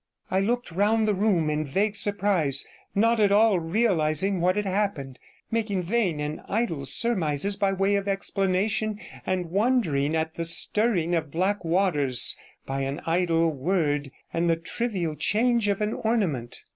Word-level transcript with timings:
I 0.31 0.39
looked 0.39 0.71
round 0.71 1.07
the 1.07 1.13
room 1.13 1.47
in 1.47 1.63
vague 1.63 1.95
surprise, 1.95 2.65
not 2.95 3.19
at 3.19 3.31
all 3.31 3.59
realizing 3.59 4.41
what 4.41 4.55
had 4.55 4.65
happened, 4.65 5.19
making 5.51 5.83
vain 5.83 6.19
and 6.19 6.41
idle 6.49 6.85
surmises 6.87 7.55
by 7.55 7.71
way 7.71 7.93
of 7.93 8.07
explanation, 8.07 8.99
and 9.27 9.51
wondering 9.51 10.15
at 10.15 10.33
the 10.33 10.45
stirring 10.45 11.13
of 11.13 11.29
black 11.29 11.63
waters 11.63 12.35
by 12.65 12.81
an 12.81 12.99
idle 13.05 13.51
word 13.51 14.09
and 14.33 14.49
the 14.49 14.55
trivial 14.55 15.13
change 15.15 15.67
of 15.67 15.81
an 15.81 15.93
ornament. 15.93 16.63